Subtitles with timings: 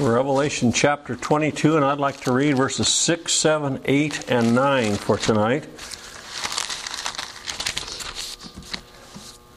[0.00, 5.18] Revelation chapter 22, and I'd like to read verses 6, 7, 8, and 9 for
[5.18, 5.66] tonight.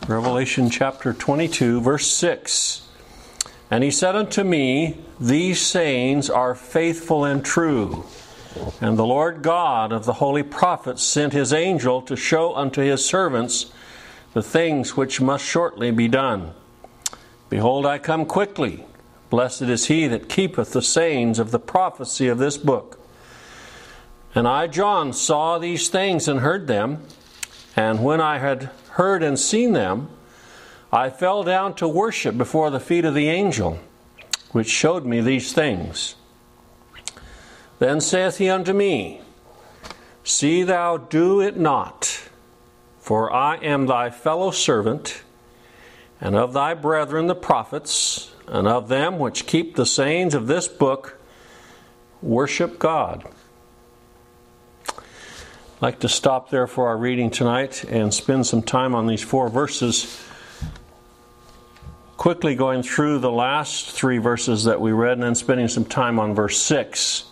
[0.05, 2.89] Revelation chapter 22, verse 6.
[3.71, 8.03] And he said unto me, These sayings are faithful and true.
[8.81, 13.05] And the Lord God of the holy prophets sent his angel to show unto his
[13.05, 13.71] servants
[14.33, 16.51] the things which must shortly be done.
[17.49, 18.83] Behold, I come quickly.
[19.33, 22.99] Blessed is he that keepeth the sayings of the prophecy of this book.
[24.35, 27.03] And I, John, saw these things and heard them.
[27.75, 30.09] And when I had heard and seen them,
[30.91, 33.79] I fell down to worship before the feet of the angel,
[34.51, 36.13] which showed me these things.
[37.79, 39.19] Then saith he unto me,
[40.23, 42.29] See thou do it not,
[42.99, 45.23] for I am thy fellow servant,
[46.21, 50.67] and of thy brethren the prophets, and of them which keep the sayings of this
[50.67, 51.19] book,
[52.21, 53.23] worship God.
[54.87, 59.23] I'd like to stop there for our reading tonight and spend some time on these
[59.23, 60.23] four verses
[62.15, 66.19] quickly going through the last three verses that we read and then spending some time
[66.19, 67.25] on verse 6.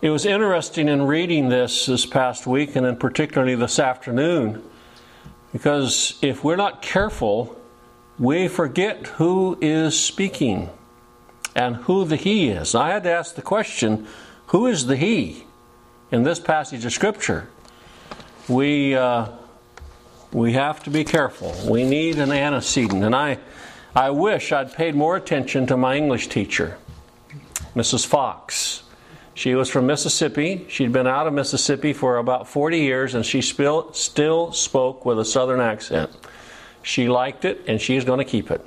[0.00, 4.62] It was interesting in reading this this past week and then particularly this afternoon
[5.52, 7.59] because if we're not careful,
[8.20, 10.70] we forget who is speaking
[11.56, 12.76] and who the He is.
[12.76, 14.06] I had to ask the question
[14.46, 15.44] who is the He
[16.12, 17.48] in this passage of Scripture?
[18.48, 18.94] We.
[18.94, 19.30] Uh,
[20.32, 21.54] we have to be careful.
[21.68, 23.02] We need an antecedent.
[23.02, 23.38] And I,
[23.94, 26.78] I wish I'd paid more attention to my English teacher,
[27.74, 28.06] Mrs.
[28.06, 28.82] Fox.
[29.34, 30.66] She was from Mississippi.
[30.68, 35.18] She'd been out of Mississippi for about 40 years, and she still, still spoke with
[35.18, 36.10] a southern accent.
[36.82, 38.64] She liked it, and she's going to keep it.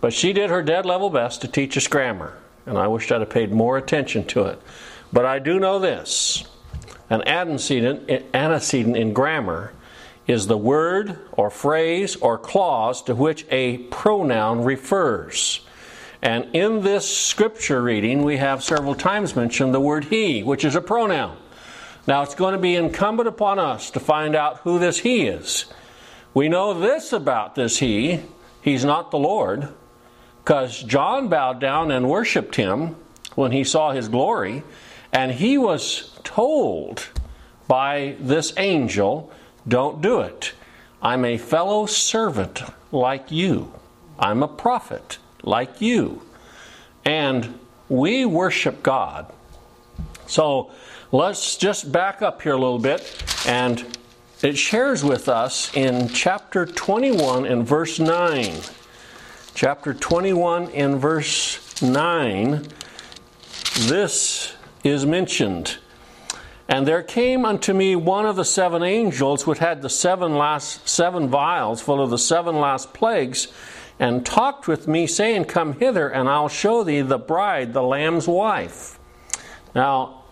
[0.00, 3.20] But she did her dead level best to teach us grammar, and I wish I'd
[3.20, 4.60] have paid more attention to it.
[5.12, 6.44] But I do know this
[7.08, 9.72] an antecedent, antecedent in grammar
[10.26, 15.60] is the word or phrase or clause to which a pronoun refers.
[16.20, 20.74] And in this scripture reading, we have several times mentioned the word he, which is
[20.74, 21.36] a pronoun.
[22.08, 25.66] Now, it's going to be incumbent upon us to find out who this he is.
[26.36, 28.20] We know this about this he
[28.60, 29.68] he's not the Lord,
[30.44, 32.96] because John bowed down and worshiped him
[33.36, 34.62] when he saw his glory,
[35.10, 37.08] and he was told
[37.66, 39.32] by this angel
[39.66, 40.52] don't do it.
[41.00, 42.60] I'm a fellow servant
[42.92, 43.72] like you.
[44.18, 46.20] I'm a prophet like you.
[47.06, 47.58] And
[47.88, 49.32] we worship God.
[50.26, 50.70] So
[51.12, 53.24] let's just back up here a little bit.
[53.46, 53.86] And
[54.42, 58.54] it shares with us in chapter 21 and verse 9.
[59.54, 62.66] Chapter 21 and verse 9,
[63.80, 64.54] this
[64.84, 65.78] is mentioned.
[66.68, 70.86] And there came unto me one of the seven angels which had the seven last
[70.88, 73.48] seven vials full of the seven last plagues,
[73.98, 78.28] and talked with me, saying, Come hither, and I'll show thee the bride, the Lamb's
[78.28, 78.98] wife.
[79.74, 80.24] Now,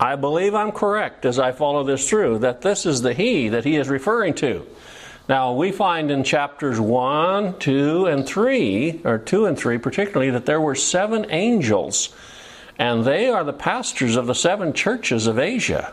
[0.00, 3.66] I believe I'm correct as I follow this through, that this is the he that
[3.66, 4.66] he is referring to.
[5.28, 10.46] Now, we find in chapters 1, 2, and 3, or 2 and 3 particularly, that
[10.46, 12.14] there were seven angels
[12.78, 15.92] and they are the pastors of the seven churches of Asia.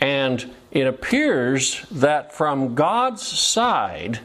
[0.00, 4.18] And it appears that from God's side,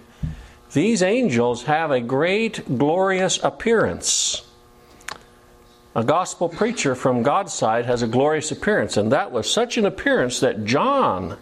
[0.73, 4.41] these angels have a great, glorious appearance.
[5.95, 9.85] A gospel preacher from God's side has a glorious appearance, and that was such an
[9.85, 11.37] appearance that John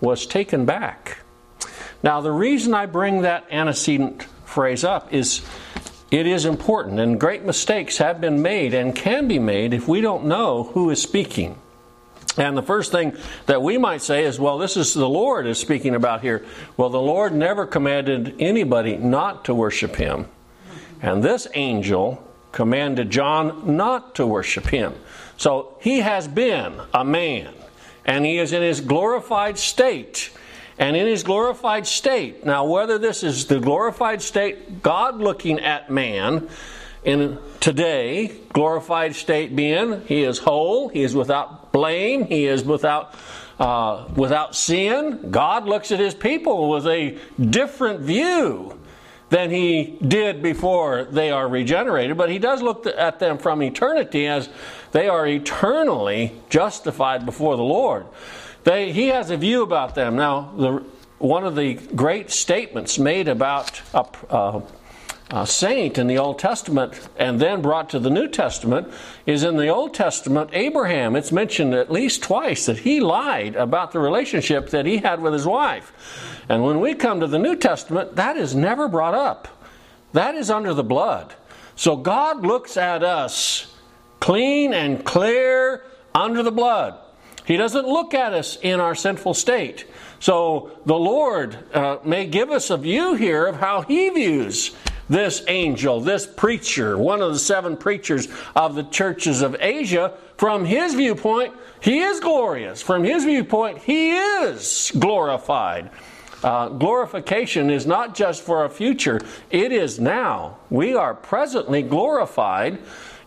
[0.00, 1.18] was taken back.
[2.02, 5.42] Now, the reason I bring that antecedent phrase up is
[6.10, 10.00] it is important, and great mistakes have been made and can be made if we
[10.00, 11.58] don't know who is speaking.
[12.38, 15.58] And the first thing that we might say is, well, this is the Lord is
[15.58, 16.44] speaking about here.
[16.78, 20.28] Well, the Lord never commanded anybody not to worship him.
[21.02, 22.22] And this angel
[22.54, 24.94] commanded John not to worship him.
[25.36, 27.52] So he has been a man,
[28.06, 30.30] and he is in his glorified state
[30.78, 32.44] and in his glorified state.
[32.44, 36.48] Now, whether this is the glorified state, God looking at man
[37.04, 43.14] in today, glorified state being, he is whole, he is without blame, he is without
[43.58, 45.30] uh, without sin.
[45.30, 48.76] God looks at his people with a different view
[49.34, 54.28] than he did before they are regenerated, but he does look at them from eternity
[54.28, 54.48] as
[54.92, 58.06] they are eternally justified before the Lord.
[58.62, 60.14] They, he has a view about them.
[60.14, 60.84] Now, the,
[61.18, 64.60] one of the great statements made about a, uh,
[65.30, 68.86] uh, saint in the Old Testament and then brought to the New Testament
[69.26, 71.16] is in the Old Testament, Abraham.
[71.16, 75.32] It's mentioned at least twice that he lied about the relationship that he had with
[75.32, 75.92] his wife.
[76.48, 79.48] And when we come to the New Testament, that is never brought up.
[80.12, 81.34] That is under the blood.
[81.76, 83.74] So God looks at us
[84.20, 86.98] clean and clear under the blood.
[87.44, 89.86] He doesn't look at us in our sinful state.
[90.20, 94.74] So the Lord uh, may give us a view here of how He views
[95.08, 100.16] this angel, this preacher, one of the seven preachers of the churches of Asia.
[100.36, 102.82] From his viewpoint, he is glorious.
[102.82, 105.90] From his viewpoint, he is glorified.
[106.44, 109.18] Uh, glorification is not just for a future,
[109.50, 110.58] it is now.
[110.68, 112.80] We are presently glorified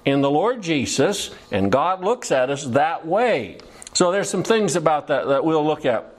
[0.06, 3.58] in the Lord Jesus, and God looks at us that way.
[3.94, 6.14] So there's some things about that that we'll look at.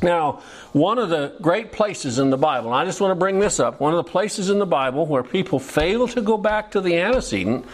[0.00, 0.42] Now,
[0.72, 3.58] one of the great places in the Bible, and I just want to bring this
[3.58, 6.80] up, one of the places in the Bible where people fail to go back to
[6.80, 7.66] the antecedent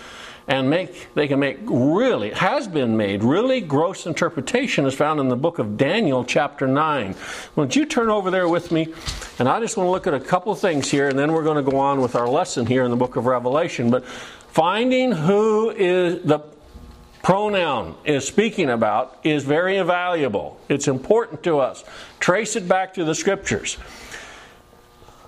[0.47, 5.29] and make they can make really has been made really gross interpretation is found in
[5.29, 7.15] the book of Daniel chapter 9.
[7.57, 8.93] Would you turn over there with me?
[9.39, 11.65] And I just want to look at a couple things here and then we're going
[11.65, 13.91] to go on with our lesson here in the book of Revelation.
[13.91, 16.41] But finding who is the
[17.23, 20.61] pronoun is speaking about is very valuable.
[20.69, 21.83] It's important to us.
[22.21, 23.79] Trace it back to the scriptures.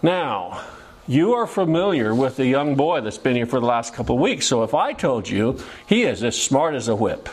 [0.02, 0.62] Now,
[1.08, 4.20] you are familiar with the young boy that's been here for the last couple of
[4.20, 4.46] weeks.
[4.46, 7.28] So if I told you he is as smart as a whip,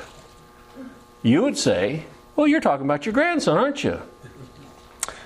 [1.22, 2.06] you would say,
[2.36, 4.02] Well, you're talking about your grandson, aren't you?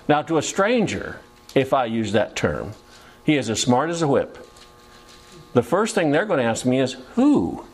[0.08, 1.20] Now, to a stranger,
[1.54, 2.74] if I use that term,
[3.24, 4.38] he is as smart as a whip.
[5.54, 7.66] The first thing they're going to ask me is, Who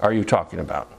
[0.00, 0.92] are you talking about?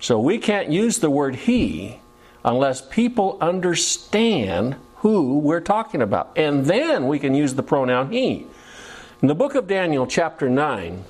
[0.00, 2.00] So we can't use the word he
[2.44, 6.30] unless people understand who we're talking about.
[6.36, 8.46] And then we can use the pronoun he.
[9.20, 11.04] In the book of Daniel, chapter 9,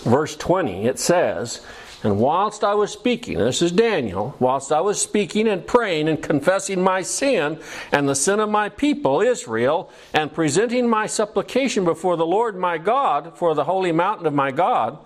[0.00, 1.60] verse 20, it says,
[2.02, 6.22] And whilst I was speaking, this is Daniel, whilst I was speaking and praying and
[6.22, 7.60] confessing my sin
[7.92, 12.78] and the sin of my people, Israel, and presenting my supplication before the Lord my
[12.78, 14.98] God for the holy mountain of my God,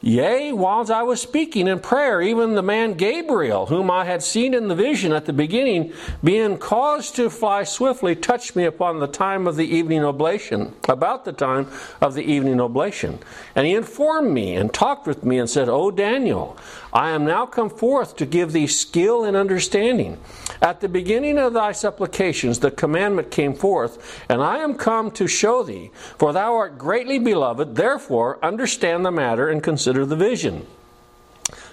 [0.00, 4.54] Yea, whiles I was speaking in prayer, even the man Gabriel, whom I had seen
[4.54, 5.92] in the vision at the beginning,
[6.22, 11.24] being caused to fly swiftly, touched me upon the time of the evening oblation, about
[11.24, 11.66] the time
[12.00, 13.18] of the evening oblation.
[13.56, 16.56] And he informed me and talked with me and said, O Daniel,
[16.98, 20.18] I am now come forth to give thee skill and understanding.
[20.60, 25.28] At the beginning of thy supplications, the commandment came forth, and I am come to
[25.28, 30.66] show thee, for thou art greatly beloved, therefore understand the matter and consider the vision.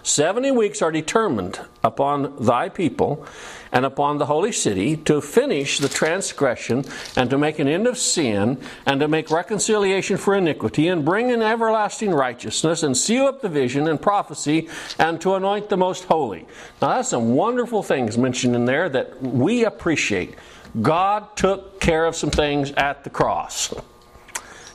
[0.06, 3.26] Seventy weeks are determined upon thy people
[3.72, 6.86] and upon the holy city to finish the transgression
[7.16, 11.32] and to make an end of sin and to make reconciliation for iniquity and bring
[11.32, 14.70] in everlasting righteousness and seal up the vision and prophecy
[15.00, 16.46] and to anoint the most holy.
[16.84, 20.36] Now, that's some wonderful things mentioned in there that we appreciate.
[20.84, 23.74] God took care of some things at the cross.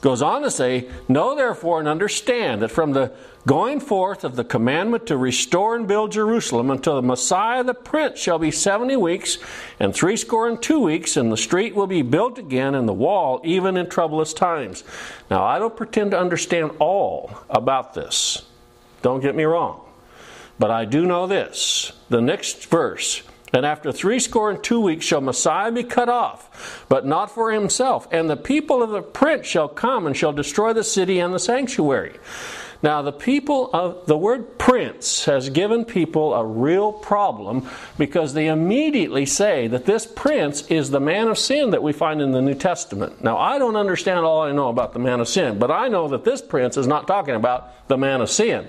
[0.00, 3.12] Goes on to say, Know therefore and understand that from the
[3.46, 8.18] going forth of the commandment to restore and build Jerusalem until the Messiah the Prince
[8.18, 9.38] shall be seventy weeks
[9.78, 13.40] and threescore and two weeks, and the street will be built again and the wall
[13.44, 14.84] even in troublous times.
[15.30, 18.46] Now, I don't pretend to understand all about this.
[19.02, 19.80] Don't get me wrong.
[20.58, 21.92] But I do know this.
[22.10, 27.06] The next verse and after threescore and two weeks shall Messiah be cut off, but
[27.06, 28.06] not for himself.
[28.12, 31.38] And the people of the prince shall come and shall destroy the city and the
[31.38, 32.16] sanctuary.
[32.82, 38.46] Now, the people of the word prince has given people a real problem because they
[38.46, 42.40] immediately say that this prince is the man of sin that we find in the
[42.40, 43.22] New Testament.
[43.22, 46.08] Now, I don't understand all I know about the man of sin, but I know
[46.08, 48.66] that this prince is not talking about the man of sin.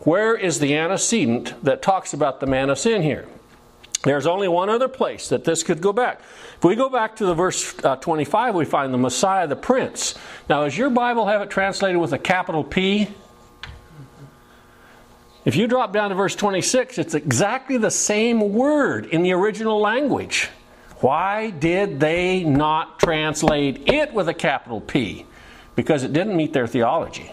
[0.00, 3.26] Where is the antecedent that talks about the man of sin here?
[4.02, 6.20] There's only one other place that this could go back.
[6.56, 10.16] If we go back to the verse uh, 25, we find the Messiah, the Prince.
[10.48, 13.08] Now, does your Bible have it translated with a capital P?
[15.44, 19.80] If you drop down to verse 26, it's exactly the same word in the original
[19.80, 20.48] language.
[20.98, 25.26] Why did they not translate it with a capital P?
[25.74, 27.32] Because it didn't meet their theology.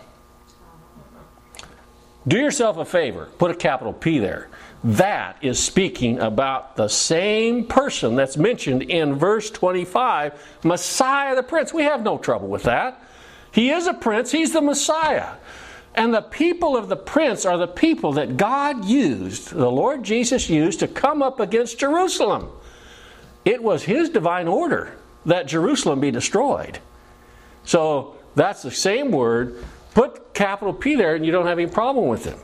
[2.27, 4.49] Do yourself a favor, put a capital P there.
[4.83, 11.73] That is speaking about the same person that's mentioned in verse 25, Messiah the Prince.
[11.73, 13.03] We have no trouble with that.
[13.51, 15.33] He is a prince, he's the Messiah.
[15.95, 20.49] And the people of the prince are the people that God used, the Lord Jesus
[20.49, 22.49] used, to come up against Jerusalem.
[23.43, 24.95] It was his divine order
[25.25, 26.79] that Jerusalem be destroyed.
[27.65, 29.63] So that's the same word.
[29.93, 32.37] Put capital P there and you don't have any problem with it.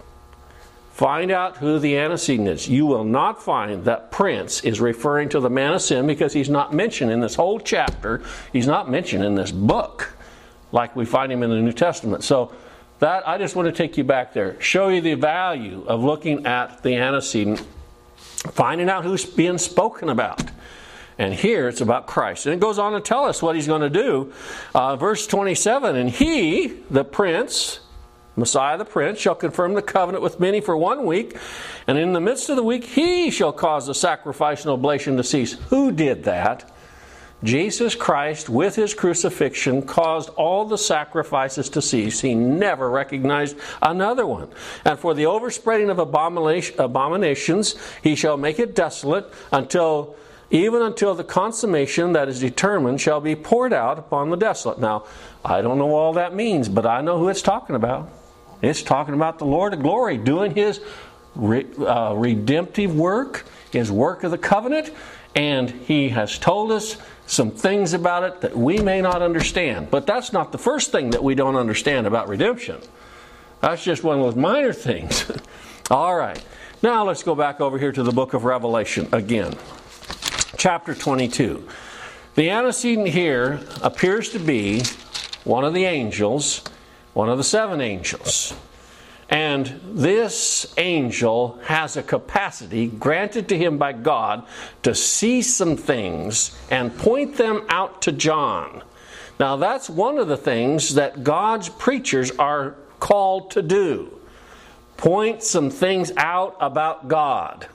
[0.95, 2.69] Find out who the antecedent is.
[2.69, 6.49] You will not find that Prince is referring to the man of sin because he's
[6.49, 8.23] not mentioned in this whole chapter.
[8.53, 10.13] He's not mentioned in this book
[10.71, 12.23] like we find him in the New Testament.
[12.23, 12.53] So
[12.99, 16.45] that I just want to take you back there, show you the value of looking
[16.45, 17.59] at the antecedent,
[18.53, 20.49] finding out who's being spoken about.
[21.17, 22.45] And here it's about Christ.
[22.45, 24.31] And it goes on to tell us what he's going to do.
[24.73, 27.81] Uh, verse 27 And he, the prince,
[28.35, 31.37] Messiah the Prince shall confirm the covenant with many for one week,
[31.87, 35.23] and in the midst of the week he shall cause the sacrifice and oblation to
[35.23, 35.53] cease.
[35.69, 36.71] Who did that?
[37.43, 42.21] Jesus Christ, with his crucifixion, caused all the sacrifices to cease.
[42.21, 44.49] He never recognized another one.
[44.83, 50.15] And for the overspreading of abominations, he shall make it desolate until
[50.49, 54.79] even until the consummation that is determined shall be poured out upon the desolate.
[54.79, 55.05] Now,
[55.43, 58.09] I don't know all that means, but I know who it's talking about.
[58.61, 60.79] It's talking about the Lord of glory doing his
[61.35, 64.91] re, uh, redemptive work, his work of the covenant,
[65.35, 66.97] and he has told us
[67.27, 69.89] some things about it that we may not understand.
[69.91, 72.79] But that's not the first thing that we don't understand about redemption.
[73.61, 75.29] That's just one of those minor things.
[75.89, 76.43] All right.
[76.81, 79.55] Now let's go back over here to the book of Revelation again.
[80.57, 81.67] Chapter 22.
[82.35, 84.83] The antecedent here appears to be
[85.43, 86.61] one of the angels
[87.15, 88.53] one of the seven angels.
[89.29, 94.45] And this angel has a capacity granted to him by God
[94.83, 98.83] to see some things and point them out to John.
[99.39, 104.11] Now, that's one of the things that God's preachers are called to do
[104.97, 107.67] point some things out about God.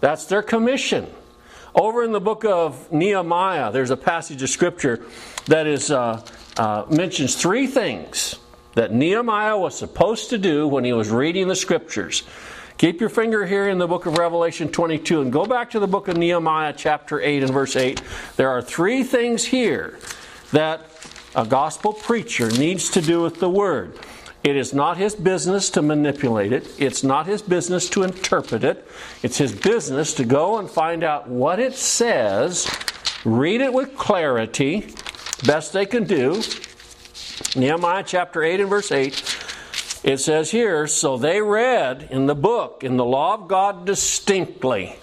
[0.00, 1.06] That's their commission.
[1.74, 5.04] Over in the book of Nehemiah, there's a passage of scripture
[5.46, 6.24] that is uh,
[6.56, 8.36] uh, mentions three things
[8.78, 12.22] that Nehemiah was supposed to do when he was reading the scriptures.
[12.76, 15.88] Keep your finger here in the book of Revelation 22 and go back to the
[15.88, 18.00] book of Nehemiah, chapter 8 and verse 8.
[18.36, 19.98] There are three things here
[20.52, 20.82] that
[21.34, 23.98] a gospel preacher needs to do with the word.
[24.44, 26.72] It is not his business to manipulate it.
[26.78, 28.86] It's not his business to interpret it.
[29.24, 32.70] It's his business to go and find out what it says,
[33.24, 34.94] read it with clarity,
[35.44, 36.40] best they can do,
[37.56, 42.84] Nehemiah chapter 8 and verse 8, it says here, So they read in the book,
[42.84, 44.96] in the law of God distinctly.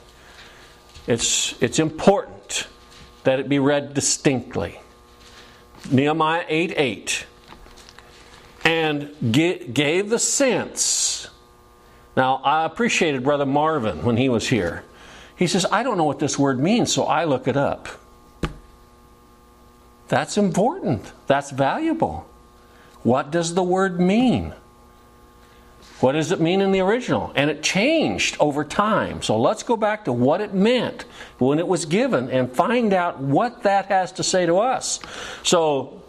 [1.08, 2.68] It's, it's important
[3.24, 4.80] that it be read distinctly.
[5.90, 7.26] Nehemiah 8 8.
[8.64, 11.28] And gave the sense.
[12.18, 14.84] Now, I appreciated Brother Marvin when he was here.
[15.36, 17.90] He says, I don't know what this word means, so I look it up.
[20.08, 21.12] That's important.
[21.28, 22.28] That's valuable.
[23.06, 24.52] What does the word mean?
[26.00, 27.32] What does it mean in the original?
[27.36, 29.22] And it changed over time.
[29.22, 31.06] So let's go back to what it meant
[31.38, 35.00] when it was given and find out what that has to say to us.
[35.44, 36.02] So,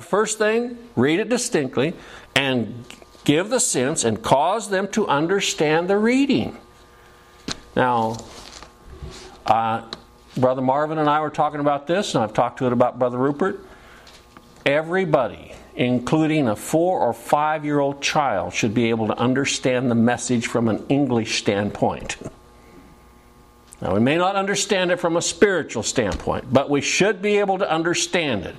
[0.00, 1.94] first thing, read it distinctly
[2.34, 2.86] and
[3.22, 6.58] give the sense and cause them to understand the reading.
[7.76, 8.16] Now,
[9.46, 9.88] uh,
[10.36, 13.18] Brother Marvin and I were talking about this, and I've talked to it about Brother
[13.18, 13.64] Rupert.
[14.66, 19.94] Everybody, including a four or five year old child, should be able to understand the
[19.94, 22.16] message from an English standpoint.
[23.80, 27.58] Now, we may not understand it from a spiritual standpoint, but we should be able
[27.58, 28.54] to understand it.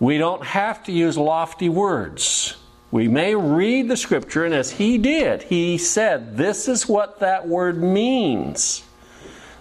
[0.00, 2.56] We don't have to use lofty words.
[2.90, 7.46] We may read the scripture, and as he did, he said, This is what that
[7.46, 8.82] word means.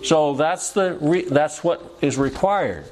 [0.04, 2.86] So that's the re, that's what is required.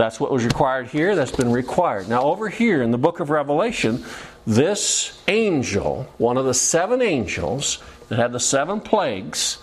[0.00, 1.14] That's what was required here.
[1.14, 2.08] That's been required.
[2.08, 4.02] Now over here in the book of Revelation,
[4.46, 9.58] this angel, one of the seven angels that had the seven plagues,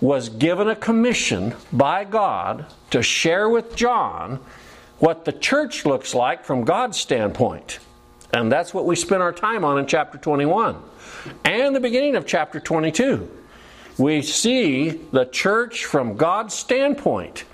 [0.00, 4.40] was given a commission by God to share with John
[5.00, 7.78] what the church looks like from God's standpoint.
[8.32, 10.76] And that's what we spend our time on in chapter 21
[11.44, 13.28] and the beginning of chapter 22
[13.98, 17.44] we see the church from God's standpoint.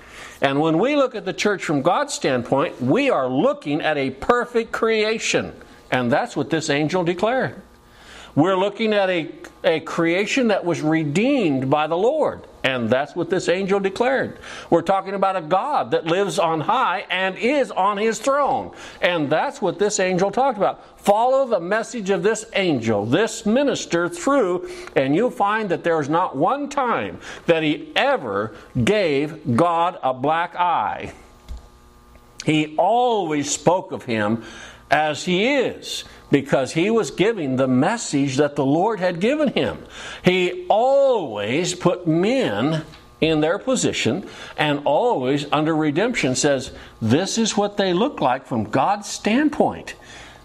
[0.40, 4.10] And when we look at the church from God's standpoint, we are looking at a
[4.10, 5.52] perfect creation.
[5.90, 7.62] And that's what this angel declared.
[8.34, 9.30] We're looking at a,
[9.64, 12.42] a creation that was redeemed by the Lord.
[12.66, 14.40] And that's what this angel declared.
[14.70, 18.74] We're talking about a God that lives on high and is on his throne.
[19.00, 20.98] And that's what this angel talked about.
[20.98, 26.34] Follow the message of this angel, this minister through, and you'll find that there's not
[26.36, 31.12] one time that he ever gave God a black eye.
[32.44, 34.42] He always spoke of him
[34.90, 39.84] as he is because he was giving the message that the Lord had given him.
[40.24, 42.84] He always put men
[43.20, 48.64] in their position and always under redemption says this is what they look like from
[48.64, 49.94] God's standpoint.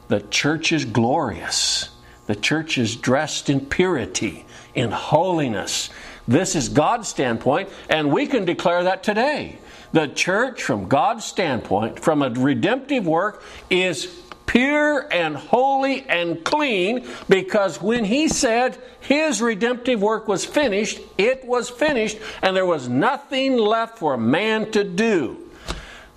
[0.08, 1.90] The church is glorious.
[2.28, 4.46] The church is dressed in purity,
[4.76, 5.90] in holiness.
[6.28, 9.58] This is God's standpoint, and we can declare that today.
[9.92, 17.08] The church, from God's standpoint, from a redemptive work, is pure and holy and clean
[17.29, 22.89] because when he said his redemptive work was finished, it was finished and there was
[22.89, 25.38] nothing left for man to do.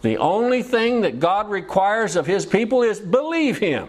[0.03, 3.89] The only thing that God requires of his people is believe him,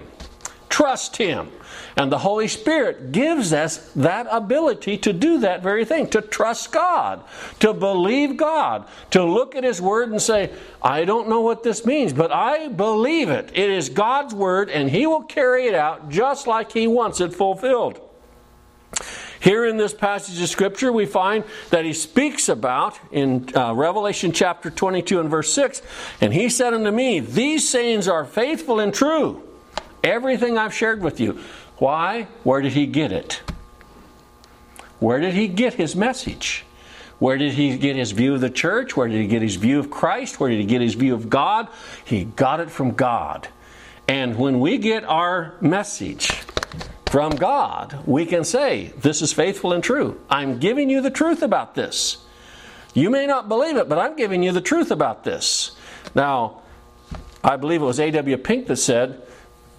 [0.75, 1.49] trust him.
[1.95, 6.73] And the Holy Spirit gives us that ability to do that very thing, to trust
[6.73, 7.23] God,
[7.61, 10.51] to believe God, to look at His Word and say,
[10.83, 13.51] I don't know what this means, but I believe it.
[13.53, 17.33] It is God's Word, and He will carry it out just like He wants it
[17.33, 18.01] fulfilled.
[19.39, 24.33] Here in this passage of Scripture, we find that he speaks about in uh, Revelation
[24.33, 25.81] chapter 22 and verse 6
[26.19, 29.43] And he said unto me, These sayings are faithful and true.
[30.05, 31.39] Everything I've shared with you.
[31.77, 32.27] Why?
[32.43, 33.41] Where did he get it?
[34.99, 36.63] Where did he get his message?
[37.17, 38.95] Where did he get his view of the church?
[38.95, 40.39] Where did he get his view of Christ?
[40.39, 41.69] Where did he get his view of God?
[42.05, 43.47] He got it from God.
[44.07, 46.31] And when we get our message
[47.07, 50.21] from God, we can say, This is faithful and true.
[50.29, 52.17] I'm giving you the truth about this.
[52.93, 55.75] You may not believe it, but I'm giving you the truth about this.
[56.13, 56.61] Now,
[57.43, 58.37] I believe it was A.W.
[58.37, 59.24] Pink that said,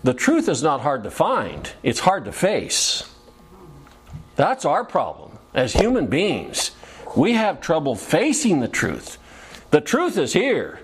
[0.07, 3.13] the truth is not hard to find, it's hard to face.
[4.37, 5.37] That's our problem.
[5.53, 6.71] As human beings,
[7.17, 9.19] we have trouble facing the truth.
[9.73, 10.79] The truth is here.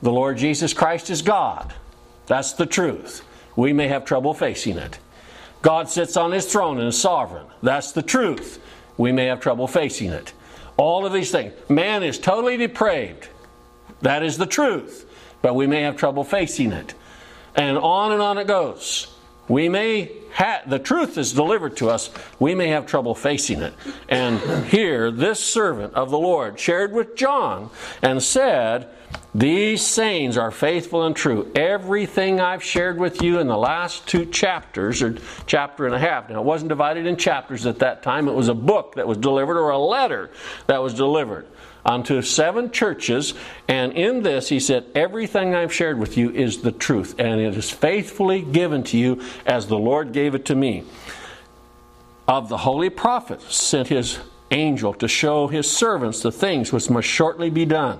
[0.00, 1.72] The Lord Jesus Christ is God.
[2.26, 3.24] That's the truth.
[3.54, 4.98] We may have trouble facing it.
[5.60, 7.46] God sits on his throne and is sovereign.
[7.62, 8.58] That's the truth.
[8.96, 10.32] We may have trouble facing it.
[10.76, 11.52] All of these things.
[11.68, 13.28] Man is totally depraved.
[14.00, 15.08] That is the truth.
[15.42, 16.94] But we may have trouble facing it
[17.54, 19.08] and on and on it goes.
[19.48, 23.74] We may have, the truth is delivered to us, we may have trouble facing it.
[24.08, 28.88] And here, this servant of the Lord shared with John and said,
[29.34, 31.50] These sayings are faithful and true.
[31.54, 36.30] Everything I've shared with you in the last two chapters, or chapter and a half,
[36.30, 39.18] now it wasn't divided in chapters at that time, it was a book that was
[39.18, 40.30] delivered or a letter
[40.66, 41.46] that was delivered
[41.84, 43.34] unto seven churches,
[43.68, 47.56] and in this he said, Everything I've shared with you is the truth, and it
[47.56, 50.84] is faithfully given to you as the Lord gave it to me.
[52.28, 54.18] Of the holy prophets sent his
[54.50, 57.98] angel to show his servants the things which must shortly be done.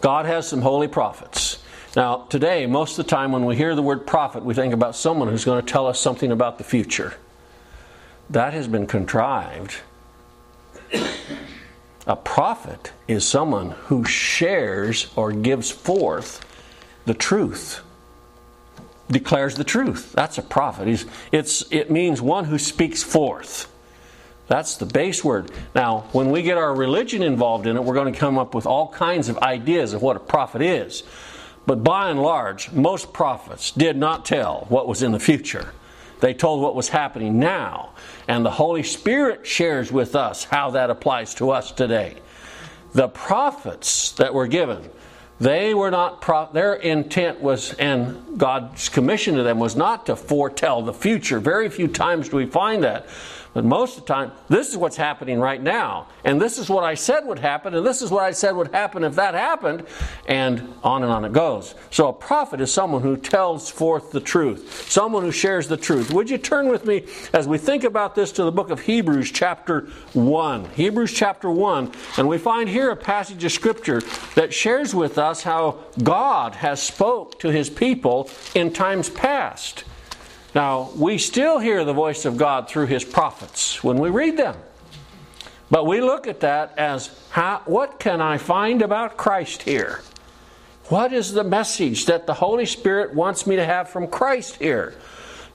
[0.00, 1.62] God has some holy prophets.
[1.94, 4.94] Now, today, most of the time when we hear the word prophet, we think about
[4.94, 7.14] someone who's going to tell us something about the future.
[8.28, 9.76] That has been contrived
[12.06, 16.44] a prophet is someone who shares or gives forth
[17.04, 17.82] the truth,
[19.10, 20.12] declares the truth.
[20.12, 21.04] That's a prophet.
[21.32, 23.72] It's, it means one who speaks forth.
[24.48, 25.50] That's the base word.
[25.74, 28.66] Now, when we get our religion involved in it, we're going to come up with
[28.66, 31.02] all kinds of ideas of what a prophet is.
[31.66, 35.72] But by and large, most prophets did not tell what was in the future.
[36.20, 37.90] They told what was happening now.
[38.28, 42.16] And the Holy Spirit shares with us how that applies to us today.
[42.92, 44.88] The prophets that were given,
[45.38, 50.16] they were not, pro- their intent was, and God's commission to them was not to
[50.16, 51.38] foretell the future.
[51.38, 53.06] Very few times do we find that.
[53.56, 56.08] But most of the time, this is what's happening right now.
[56.26, 58.70] And this is what I said would happen, and this is what I said would
[58.74, 59.86] happen if that happened,
[60.28, 61.74] and on and on it goes.
[61.90, 66.12] So a prophet is someone who tells forth the truth, someone who shares the truth.
[66.12, 69.30] Would you turn with me as we think about this to the book of Hebrews,
[69.30, 70.66] chapter 1?
[70.74, 74.02] Hebrews, chapter 1, and we find here a passage of scripture
[74.34, 79.84] that shares with us how God has spoke to his people in times past.
[80.56, 84.56] Now, we still hear the voice of God through His prophets when we read them.
[85.70, 90.00] But we look at that as how, what can I find about Christ here?
[90.88, 94.94] What is the message that the Holy Spirit wants me to have from Christ here?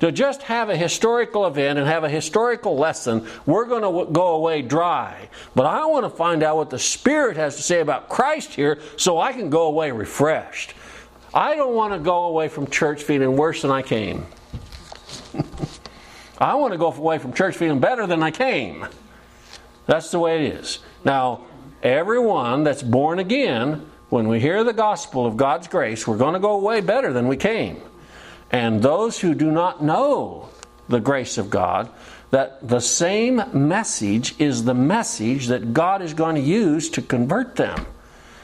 [0.02, 4.36] To just have a historical event and have a historical lesson, we're going to go
[4.36, 5.30] away dry.
[5.56, 8.78] But I want to find out what the Spirit has to say about Christ here
[8.98, 10.76] so I can go away refreshed.
[11.34, 14.28] I don't want to go away from church feeling worse than I came.
[16.38, 18.88] I want to go away from church feeling better than I came.
[19.86, 20.80] That's the way it is.
[21.04, 21.46] Now,
[21.84, 26.40] everyone that's born again when we hear the gospel of God's grace, we're going to
[26.40, 27.82] go away better than we came.
[28.52, 30.50] And those who do not know
[30.90, 31.90] the grace of God,
[32.32, 37.56] that the same message is the message that God is going to use to convert
[37.56, 37.86] them.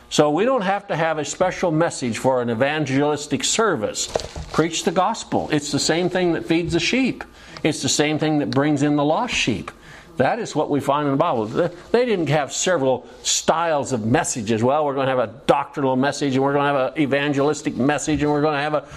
[0.09, 4.07] So we don't have to have a special message for an evangelistic service.
[4.53, 5.49] Preach the gospel.
[5.51, 7.23] It's the same thing that feeds the sheep,
[7.63, 9.71] it's the same thing that brings in the lost sheep.
[10.17, 11.45] That is what we find in the Bible.
[11.45, 14.63] They didn't have several styles of messages.
[14.63, 17.75] Well, we're going to have a doctrinal message, and we're going to have an evangelistic
[17.77, 18.87] message, and we're going to have a.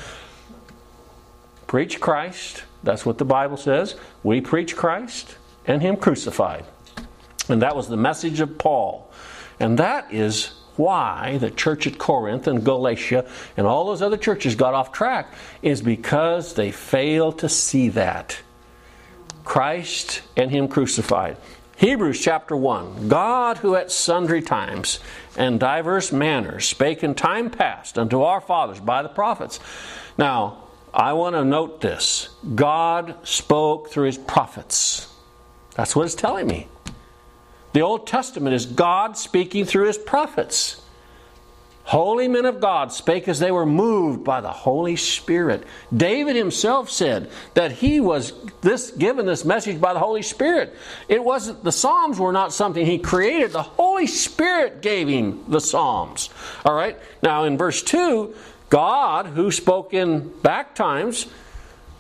[1.67, 2.65] Preach Christ.
[2.83, 3.97] That's what the Bible says.
[4.23, 6.65] We preach Christ and Him crucified.
[7.49, 9.13] And that was the message of Paul.
[9.61, 14.55] And that is why the church at Corinth and Galatia and all those other churches
[14.55, 18.41] got off track, is because they failed to see that.
[19.45, 21.37] Christ and Him crucified.
[21.77, 25.01] Hebrews chapter 1 God, who at sundry times
[25.37, 29.61] and diverse manners spake in time past unto our fathers by the prophets.
[30.19, 35.09] Now, I want to note this God spoke through His prophets.
[35.75, 36.69] That's what it's telling me.
[37.73, 40.81] The Old Testament is God speaking through His prophets.
[41.91, 45.65] Holy men of God spake as they were moved by the Holy Spirit.
[45.95, 50.73] David himself said that he was this given this message by the Holy Spirit.
[51.09, 53.51] It wasn't the Psalms were not something he created.
[53.51, 56.31] The Holy Spirit gave him the Psalms.
[56.65, 56.97] All right?
[57.25, 58.37] Now in verse 2,
[58.69, 61.27] God, who spoke in back times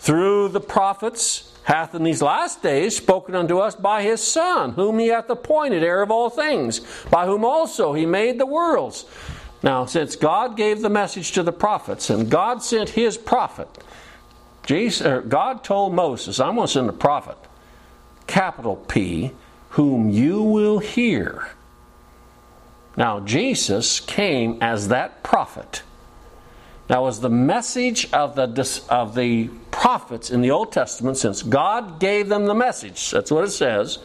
[0.01, 4.99] through the prophets, hath in these last days spoken unto us by his Son, whom
[4.99, 9.07] he hath appointed heir of all things, by whom also he made the worlds
[9.63, 13.69] now, since God gave the message to the prophets and God sent his prophet,
[14.65, 17.37] Jesus, er, God told Moses, I'm going to send a prophet,
[18.27, 19.33] capital P,
[19.71, 21.49] whom you will hear.
[22.97, 25.83] Now, Jesus came as that prophet.
[26.91, 32.01] Now, was the message of the, of the prophets in the Old Testament, since God
[32.01, 34.01] gave them the message, that's what it says,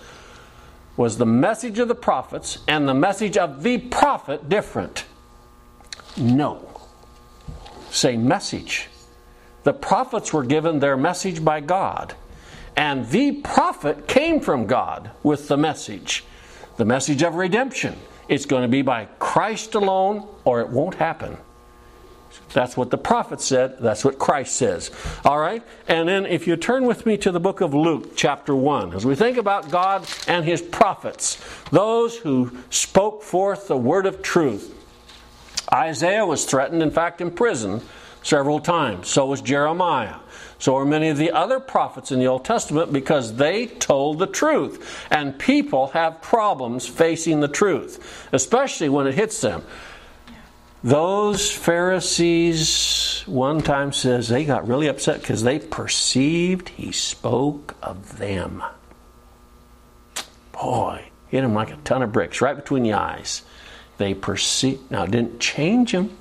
[0.95, 5.05] was the message of the prophets and the message of the prophet different?
[6.15, 6.79] No.
[7.89, 8.87] Same message.
[9.63, 12.13] The prophets were given their message by God,
[12.77, 16.23] and the prophet came from God with the message
[16.77, 17.97] the message of redemption.
[18.27, 21.37] It's going to be by Christ alone, or it won't happen.
[22.53, 23.79] That's what the prophet said.
[23.79, 24.91] That's what Christ says.
[25.23, 25.63] All right?
[25.87, 29.05] And then if you turn with me to the book of Luke, chapter 1, as
[29.05, 31.37] we think about God and his prophets,
[31.71, 34.73] those who spoke forth the word of truth,
[35.73, 37.81] Isaiah was threatened, in fact, imprisoned
[38.23, 39.07] several times.
[39.07, 40.15] So was Jeremiah.
[40.57, 44.27] So are many of the other prophets in the Old Testament because they told the
[44.27, 45.07] truth.
[45.11, 49.63] And people have problems facing the truth, especially when it hits them.
[50.85, 58.19] Those Pharisees, one time says, they got really upset because they perceived he spoke of
[58.19, 58.61] them.
[60.51, 63.41] Boy, hit him like a ton of bricks right between the eyes.
[63.97, 66.15] They perceived, now didn't change him.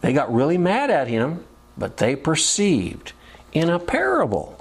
[0.00, 1.44] They got really mad at him,
[1.78, 3.12] but they perceived
[3.52, 4.60] in a parable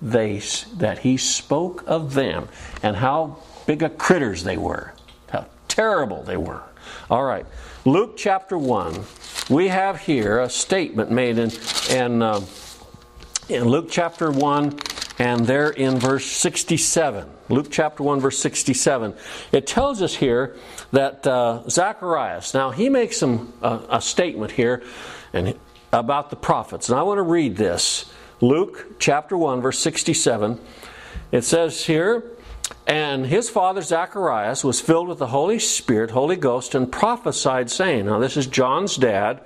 [0.00, 0.40] they,
[0.76, 2.46] that he spoke of them
[2.84, 4.94] and how big of critters they were,
[5.30, 6.62] how terrible they were.
[7.10, 7.46] All right,
[7.84, 9.04] Luke chapter 1,
[9.50, 11.50] we have here a statement made in,
[11.90, 12.40] in, uh,
[13.48, 14.78] in Luke chapter 1
[15.18, 17.28] and there in verse 67.
[17.48, 19.14] Luke chapter 1, verse 67.
[19.52, 20.56] It tells us here
[20.90, 24.82] that uh, Zacharias, now he makes some, uh, a statement here
[25.32, 25.54] and,
[25.92, 26.88] about the prophets.
[26.88, 28.10] And I want to read this.
[28.40, 30.58] Luke chapter 1, verse 67.
[31.30, 32.31] It says here,
[32.86, 38.06] and his father Zacharias was filled with the Holy Spirit, Holy Ghost, and prophesied, saying,
[38.06, 39.40] Now, this is John's dad.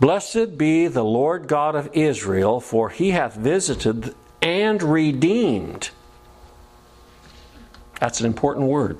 [0.00, 5.90] Blessed be the Lord God of Israel, for he hath visited and redeemed
[8.02, 8.98] that's an important word.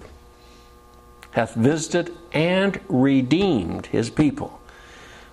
[1.32, 4.60] Hath visited and redeemed his people.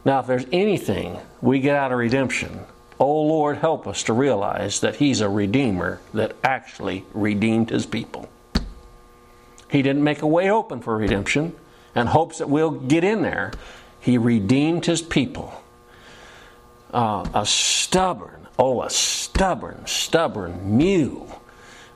[0.04, 2.62] Now, if there's anything we get out of redemption,
[3.00, 8.30] oh Lord, help us to realize that he's a redeemer that actually redeemed his people.
[9.70, 11.56] He didn't make a way open for redemption
[11.96, 13.52] and hopes that we'll get in there.
[14.00, 15.64] He redeemed his people.
[16.92, 21.42] Uh, a stubborn, oh, a stubborn, stubborn mule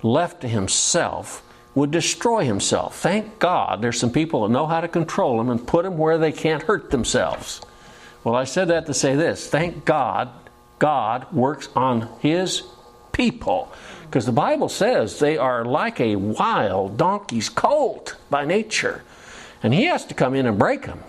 [0.03, 1.41] left to himself
[1.73, 2.99] would destroy himself.
[2.99, 6.19] Thank God there's some people that know how to control him and put him where
[6.19, 7.61] they can't hurt themselves.
[8.23, 9.49] Well, I said that to say this.
[9.49, 10.29] Thank God
[10.83, 12.61] God works on his
[13.13, 13.71] people.
[14.01, 19.01] Because the Bible says they are like a wild donkey's colt by nature.
[19.63, 20.99] And he has to come in and break them.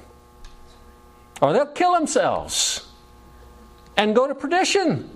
[1.42, 2.86] Or they'll kill themselves
[3.96, 5.10] and go to perdition.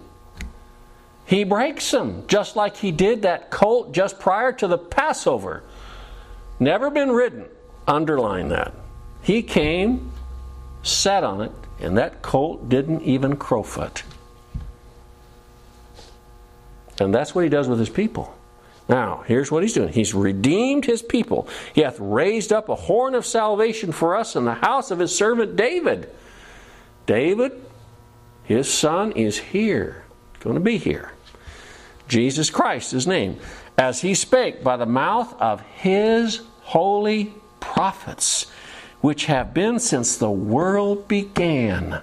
[1.24, 5.62] He breaks them, just like he did that colt just prior to the Passover.
[6.58, 7.44] Never been ridden.
[7.86, 8.74] Underline that.
[9.22, 10.10] He came,
[10.82, 14.02] sat on it, and that colt didn't even crowfoot.
[17.00, 18.34] And that's what he does with his people.
[18.88, 19.92] Now, here's what he's doing.
[19.92, 21.46] He's redeemed his people.
[21.74, 25.14] He hath raised up a horn of salvation for us in the house of his
[25.14, 26.08] servant David.
[27.06, 27.52] David,
[28.44, 30.04] his son, is here,
[30.40, 31.12] going to be here.
[32.08, 33.38] Jesus Christ, his name,
[33.76, 38.46] as he spake by the mouth of his holy prophets,
[39.02, 42.00] which have been since the world began.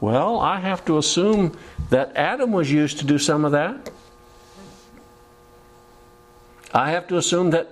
[0.00, 1.56] Well, I have to assume
[1.90, 3.90] that Adam was used to do some of that.
[6.72, 7.68] I have to assume that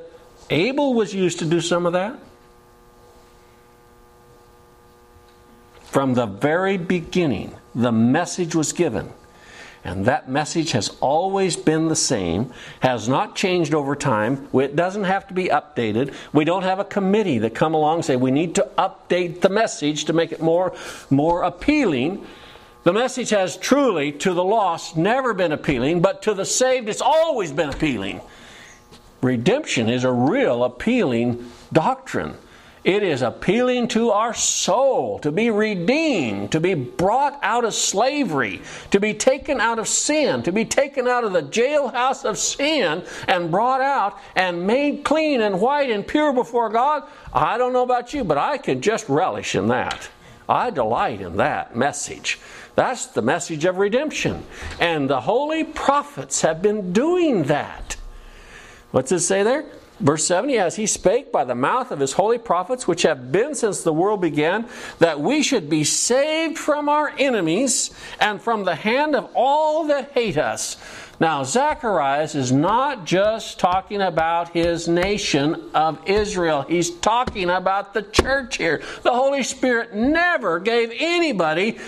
[0.50, 2.18] Abel was used to do some of that.
[5.82, 9.12] From the very beginning, the message was given.
[9.84, 14.48] And that message has always been the same, has not changed over time.
[14.54, 16.14] It doesn't have to be updated.
[16.32, 19.50] We don't have a committee that come along and say we need to update the
[19.50, 20.74] message to make it more,
[21.10, 22.26] more appealing.
[22.84, 27.02] The message has truly, to the lost, never been appealing, but to the saved, it's
[27.02, 28.22] always been appealing.
[29.20, 32.34] Redemption is a real appealing doctrine.
[32.84, 38.60] It is appealing to our soul to be redeemed, to be brought out of slavery,
[38.90, 43.02] to be taken out of sin, to be taken out of the jailhouse of sin
[43.26, 47.04] and brought out and made clean and white and pure before God.
[47.32, 50.10] I don't know about you, but I can just relish in that.
[50.46, 52.38] I delight in that message.
[52.74, 54.44] That's the message of redemption.
[54.78, 57.96] And the holy prophets have been doing that.
[58.90, 59.64] What's it say there?
[60.00, 63.54] Verse 70 As he spake by the mouth of his holy prophets, which have been
[63.54, 68.74] since the world began, that we should be saved from our enemies and from the
[68.74, 70.76] hand of all that hate us.
[71.20, 78.02] Now, Zacharias is not just talking about his nation of Israel, he's talking about the
[78.02, 78.82] church here.
[79.02, 81.78] The Holy Spirit never gave anybody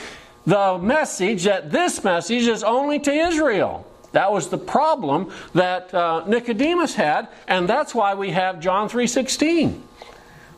[0.47, 3.85] the message that this message is only to Israel.
[4.17, 9.83] That was the problem that uh, Nicodemus had, and that's why we have John 3:16.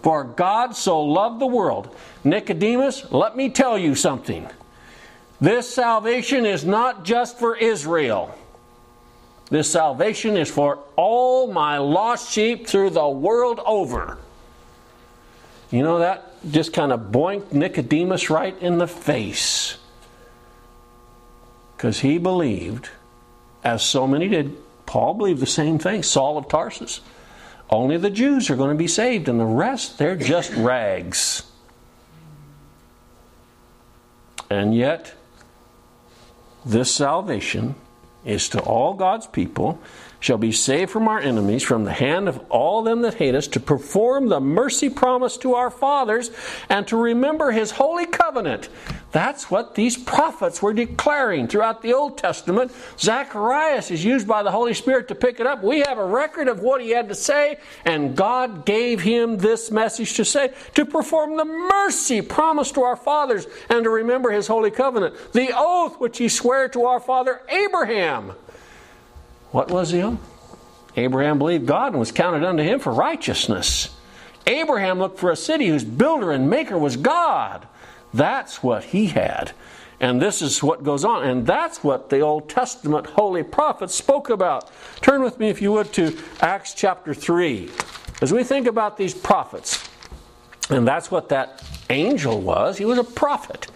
[0.00, 1.92] For God so loved the world.
[2.22, 4.46] Nicodemus, let me tell you something.
[5.40, 8.32] This salvation is not just for Israel.
[9.50, 14.18] This salvation is for all my lost sheep through the world over.
[15.72, 19.78] You know, that just kind of boinked Nicodemus right in the face.
[21.76, 22.90] Because he believed
[23.64, 24.56] as so many did.
[24.86, 27.00] Paul believed the same thing, Saul of Tarsus.
[27.70, 31.42] Only the Jews are going to be saved, and the rest, they're just rags.
[34.48, 35.12] And yet,
[36.64, 37.74] this salvation
[38.24, 39.78] is to all God's people
[40.20, 43.46] shall be saved from our enemies, from the hand of all them that hate us,
[43.48, 46.30] to perform the mercy promised to our fathers,
[46.68, 48.68] and to remember his holy covenant.
[49.10, 52.72] That's what these prophets were declaring throughout the Old Testament.
[52.98, 55.62] Zacharias is used by the Holy Spirit to pick it up.
[55.62, 59.70] We have a record of what he had to say, and God gave him this
[59.70, 64.46] message to say to perform the mercy promised to our fathers, and to remember his
[64.46, 68.32] holy covenant, the oath which he sware to our father Abraham.
[69.50, 70.18] What was oath?
[70.96, 73.94] Abraham believed God and was counted unto him for righteousness.
[74.46, 77.66] Abraham looked for a city whose builder and maker was God.
[78.12, 79.52] That's what he had.
[80.00, 81.24] And this is what goes on.
[81.24, 84.70] And that's what the Old Testament holy prophets spoke about.
[85.00, 87.70] Turn with me, if you would, to Acts chapter 3.
[88.20, 89.88] As we think about these prophets,
[90.70, 93.68] and that's what that angel was, he was a prophet.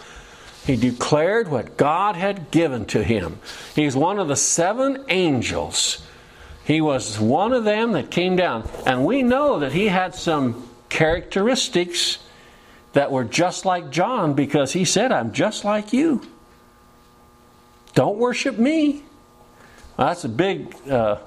[0.66, 3.40] He declared what God had given to him.
[3.74, 6.06] He's one of the seven angels.
[6.64, 8.68] He was one of them that came down.
[8.86, 12.18] And we know that he had some characteristics
[12.92, 16.22] that were just like John because he said, I'm just like you.
[17.94, 19.02] Don't worship me.
[19.96, 21.18] Well, that's a big, uh,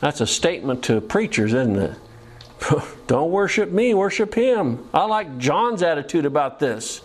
[0.00, 1.96] that's a statement to preachers, isn't it?
[3.06, 4.86] Don't worship me, worship him.
[4.92, 7.00] I like John's attitude about this.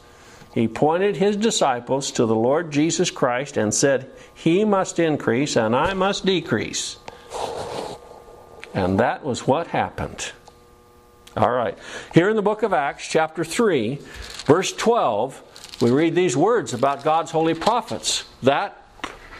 [0.58, 5.76] He pointed his disciples to the Lord Jesus Christ and said, He must increase and
[5.76, 6.98] I must decrease.
[8.74, 10.32] And that was what happened.
[11.36, 11.78] All right.
[12.12, 14.00] Here in the book of Acts, chapter 3,
[14.48, 18.24] verse 12, we read these words about God's holy prophets.
[18.41, 18.84] That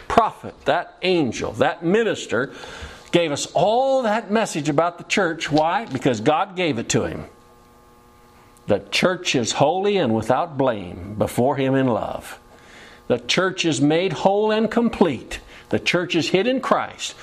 [0.06, 2.52] prophet, that angel, that minister
[3.10, 5.50] gave us all that message about the church.
[5.50, 5.84] Why?
[5.86, 7.24] Because God gave it to him.
[8.68, 12.38] The church is holy and without blame before Him in love.
[13.06, 15.40] The church is made whole and complete.
[15.70, 17.14] The church is hid in Christ,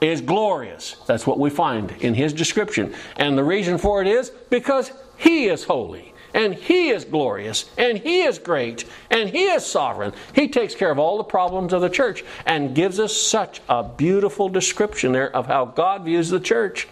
[0.00, 0.94] is glorious.
[1.06, 2.94] That's what we find in His description.
[3.16, 7.98] And the reason for it is because He is holy, and He is glorious, and
[7.98, 10.12] He is great, and He is sovereign.
[10.36, 13.82] He takes care of all the problems of the church and gives us such a
[13.82, 16.86] beautiful description there of how God views the church.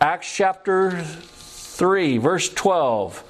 [0.00, 3.24] Acts chapter 3, verse 12.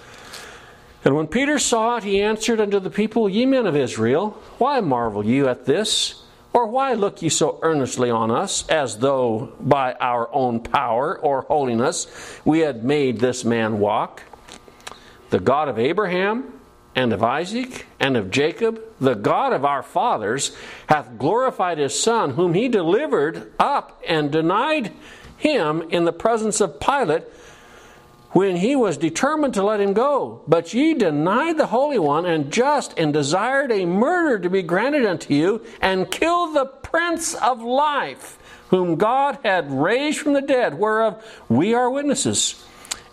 [1.05, 4.81] And when Peter saw it, he answered unto the people, Ye men of Israel, why
[4.81, 6.23] marvel you at this?
[6.53, 11.43] Or why look ye so earnestly on us, as though by our own power or
[11.43, 12.07] holiness
[12.45, 14.23] we had made this man walk?
[15.31, 16.53] The God of Abraham,
[16.95, 20.55] and of Isaac, and of Jacob, the God of our fathers,
[20.89, 24.93] hath glorified his Son, whom he delivered up and denied
[25.39, 27.25] him in the presence of Pilate
[28.33, 30.43] when he was determined to let him go.
[30.49, 35.05] But ye denied the Holy One and just, and desired a murder to be granted
[35.05, 38.39] unto you, and killed the Prince of Life,
[38.71, 42.65] whom God had raised from the dead, whereof we are witnesses.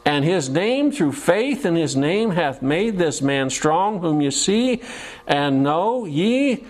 [0.05, 4.31] And his name, through faith in his name, hath made this man strong, whom you
[4.31, 4.81] see
[5.27, 6.05] and know.
[6.05, 6.65] Ye,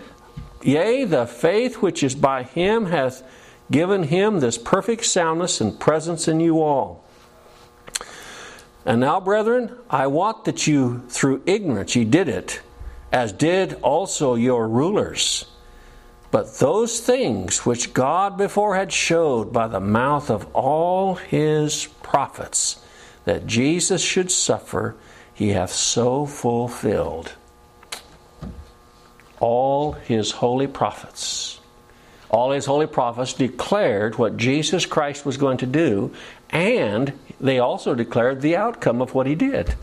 [0.64, 3.24] yea, the faith which is by him hath
[3.72, 7.06] given him this perfect soundness and presence in you all.
[8.86, 12.62] And now, brethren, I want that you, through ignorance, ye did it,
[13.12, 15.46] as did also your rulers.
[16.32, 22.84] But those things which God before had showed by the mouth of all his prophets,
[23.26, 24.96] that Jesus should suffer,
[25.34, 27.34] he hath so fulfilled.
[29.40, 31.60] All his holy prophets,
[32.30, 36.14] all his holy prophets declared what Jesus Christ was going to do,
[36.50, 39.76] and they also declared the outcome of what he did.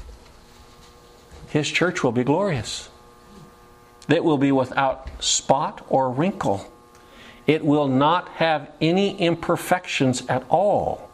[1.49, 2.91] His church will be glorious.
[4.09, 6.71] It will be without spot or wrinkle.
[7.47, 11.11] It will not have any imperfections at all.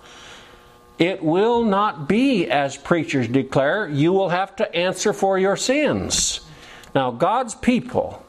[0.98, 6.40] It will not be, as preachers declare, you will have to answer for your sins.
[6.94, 8.24] Now, God's people,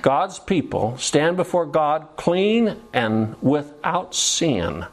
[0.00, 4.86] God's people stand before God clean and without sin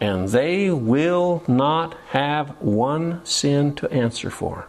[0.00, 4.66] and they will not have one sin to answer for.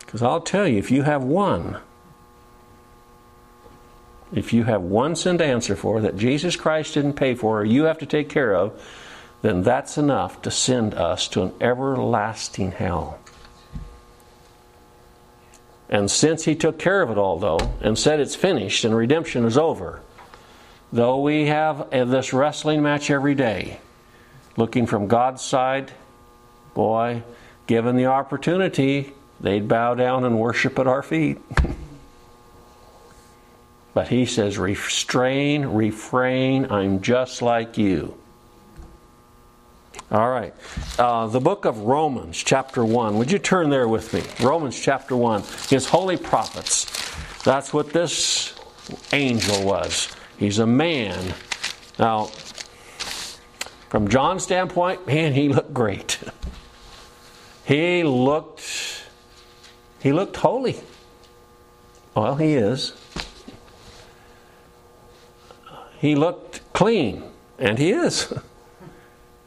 [0.00, 1.78] Because I'll tell you, if you have one,
[4.32, 7.64] if you have one sin to answer for that Jesus Christ didn't pay for or
[7.64, 8.80] you have to take care of,
[9.42, 13.18] then that's enough to send us to an everlasting hell.
[15.88, 19.44] And since He took care of it all, though, and said it's finished and redemption
[19.44, 20.00] is over,
[20.92, 23.80] Though we have this wrestling match every day,
[24.56, 25.90] looking from God's side,
[26.74, 27.22] boy,
[27.66, 31.38] given the opportunity, they'd bow down and worship at our feet.
[33.94, 38.16] but he says, restrain, refrain, I'm just like you.
[40.10, 40.54] All right.
[40.98, 43.18] Uh, the book of Romans, chapter 1.
[43.18, 44.22] Would you turn there with me?
[44.44, 45.42] Romans, chapter 1.
[45.68, 46.86] His holy prophets.
[47.42, 48.54] That's what this
[49.12, 50.14] angel was.
[50.44, 51.32] He's a man.
[51.98, 52.26] Now,
[53.88, 56.18] from John's standpoint, man, he looked great.
[57.66, 59.06] He looked
[60.02, 60.76] he looked holy.
[62.14, 62.92] Well, he is.
[65.98, 67.22] He looked clean,
[67.58, 68.32] and he is.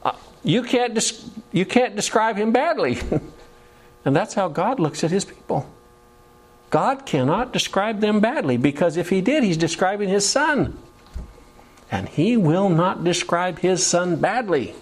[0.04, 2.98] Uh, you can't des- you can't describe him badly.
[4.06, 5.70] and that's how God looks at his people.
[6.70, 10.78] God cannot describe them badly because if He did, He's describing His Son.
[11.92, 14.76] And He will not describe His Son badly.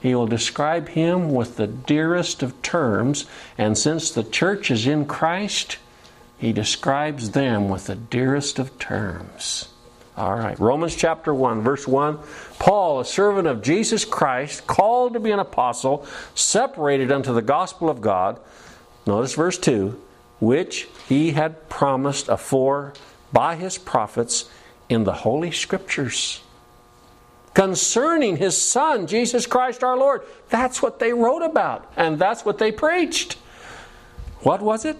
[0.00, 3.26] He will describe Him with the dearest of terms.
[3.58, 5.78] And since the church is in Christ,
[6.38, 9.68] He describes them with the dearest of terms.
[10.16, 12.18] All right, Romans chapter 1, verse 1.
[12.60, 16.06] Paul, a servant of Jesus Christ, called to be an apostle,
[16.36, 18.38] separated unto the gospel of God.
[19.06, 20.00] Notice verse 2
[20.40, 22.92] which he had promised afore
[23.32, 24.48] by his prophets
[24.88, 26.40] in the Holy Scriptures.
[27.54, 30.22] Concerning his Son, Jesus Christ our Lord.
[30.48, 33.34] That's what they wrote about, and that's what they preached.
[34.40, 34.96] What was it?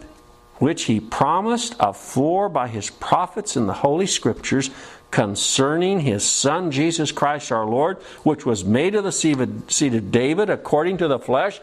[0.59, 4.71] Which he promised afore by his prophets in the Holy Scriptures
[5.11, 9.41] concerning his Son, Jesus Christ our Lord, which was made of the seed
[9.95, 11.61] of David according to the flesh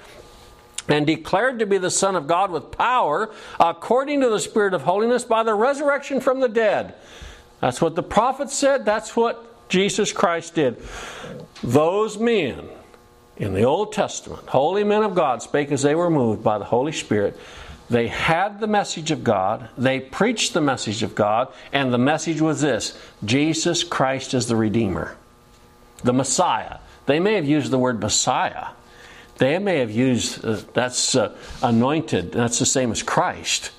[0.87, 4.83] and declared to be the Son of God with power, according to the Spirit of
[4.83, 6.95] holiness, by the resurrection from the dead.
[7.61, 10.81] That's what the prophet said, that's what Jesus Christ did.
[11.63, 12.67] Those men
[13.37, 16.65] in the Old Testament, holy men of God spake as they were moved by the
[16.65, 17.39] Holy Spirit.
[17.89, 22.41] They had the message of God, they preached the message of God, and the message
[22.41, 25.15] was this Jesus Christ is the Redeemer,
[26.03, 26.79] the Messiah.
[27.05, 28.67] They may have used the word Messiah.
[29.37, 33.71] They may have used, uh, that's uh, anointed, that's the same as Christ.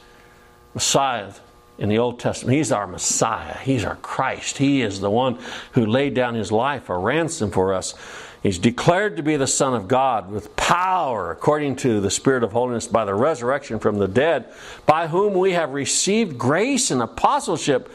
[0.74, 1.32] Messiah
[1.78, 2.56] in the Old Testament.
[2.56, 3.58] He's our Messiah.
[3.58, 4.58] He's our Christ.
[4.58, 5.38] He is the one
[5.72, 7.94] who laid down his life a ransom for us.
[8.42, 12.52] He's declared to be the Son of God with power according to the Spirit of
[12.52, 14.52] holiness by the resurrection from the dead,
[14.84, 17.88] by whom we have received grace and apostleship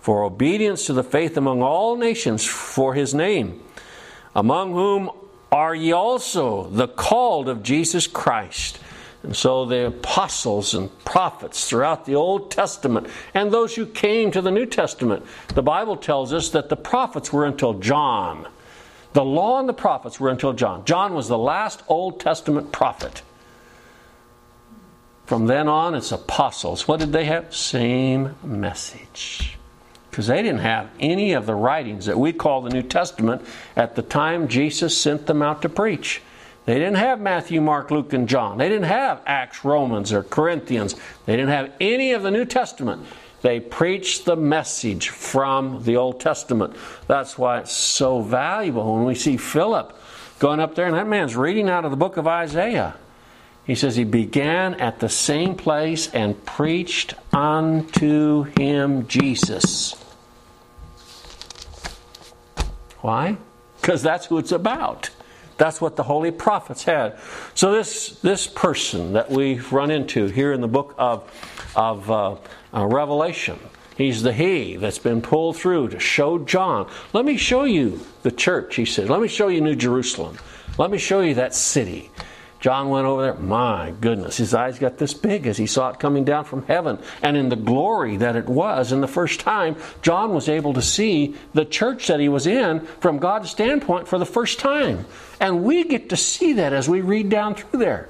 [0.00, 3.62] for obedience to the faith among all nations for his name,
[4.34, 5.10] among whom
[5.50, 8.78] are ye also the called of Jesus Christ.
[9.24, 14.42] And so the apostles and prophets throughout the Old Testament and those who came to
[14.42, 18.46] the New Testament, the Bible tells us that the prophets were until John.
[19.14, 20.84] The law and the prophets were until John.
[20.84, 23.22] John was the last Old Testament prophet.
[25.24, 26.86] From then on, it's apostles.
[26.86, 27.54] What did they have?
[27.54, 29.56] Same message.
[30.10, 33.40] Because they didn't have any of the writings that we call the New Testament
[33.74, 36.20] at the time Jesus sent them out to preach.
[36.66, 38.56] They didn't have Matthew, Mark, Luke, and John.
[38.56, 40.96] They didn't have Acts, Romans, or Corinthians.
[41.26, 43.04] They didn't have any of the New Testament.
[43.42, 46.74] They preached the message from the Old Testament.
[47.06, 49.94] That's why it's so valuable when we see Philip
[50.38, 52.96] going up there and that man's reading out of the book of Isaiah.
[53.66, 59.94] He says he began at the same place and preached unto him Jesus.
[63.00, 63.36] Why?
[63.80, 65.10] Because that's who it's about.
[65.56, 67.18] That's what the holy prophets had.
[67.54, 71.30] So this this person that we run into here in the book of
[71.76, 72.36] of uh,
[72.72, 73.58] uh, Revelation,
[73.96, 76.90] he's the he that's been pulled through to show John.
[77.12, 78.76] Let me show you the church.
[78.76, 79.08] He said.
[79.08, 80.38] Let me show you New Jerusalem.
[80.76, 82.10] Let me show you that city.
[82.64, 83.34] John went over there.
[83.34, 86.98] My goodness, his eyes got this big as he saw it coming down from heaven.
[87.20, 90.80] And in the glory that it was, in the first time, John was able to
[90.80, 95.04] see the church that he was in from God's standpoint for the first time.
[95.40, 98.08] And we get to see that as we read down through there.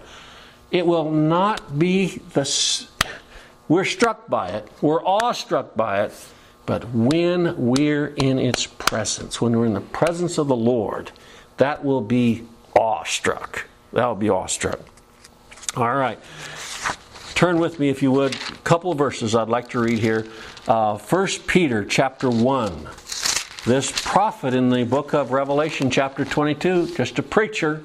[0.71, 2.87] It will not be the.
[3.67, 6.13] We're struck by it, we're awestruck by it,
[6.65, 11.11] but when we're in its presence, when we're in the presence of the Lord,
[11.57, 12.47] that will be
[12.77, 13.67] awestruck.
[13.95, 14.81] That'll be awestruck.
[15.77, 16.19] All right.
[17.37, 20.27] Turn with me, if you would, a couple of verses I'd like to read here.
[20.67, 22.89] Uh, 1 Peter chapter 1.
[23.65, 27.85] This prophet in the book of Revelation, chapter 22, just a preacher.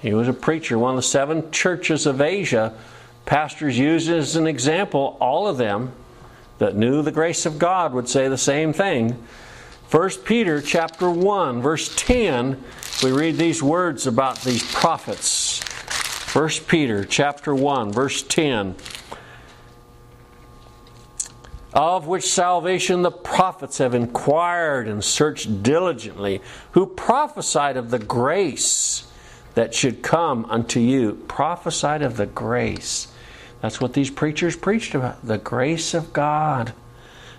[0.00, 2.74] He was a preacher, one of the seven churches of Asia.
[3.24, 5.92] Pastors use as an example, all of them
[6.58, 9.16] that knew the grace of God would say the same thing.
[9.92, 12.64] 1 Peter chapter 1, verse 10
[13.04, 15.62] we read these words about these prophets.
[16.34, 18.74] 1 Peter chapter 1 verse 10
[21.74, 26.40] of which salvation the prophets have inquired and searched diligently,
[26.70, 29.06] who prophesied of the grace
[29.52, 31.22] that should come unto you.
[31.28, 33.08] Prophesied of the grace.
[33.60, 36.72] That's what these preachers preached about the grace of God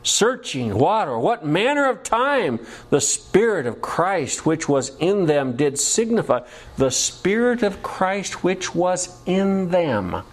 [0.04, 5.56] searching what or what manner of time the Spirit of Christ which was in them
[5.56, 6.42] did signify.
[6.78, 10.24] The Spirit of Christ which was in them.